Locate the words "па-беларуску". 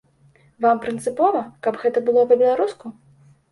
2.35-2.95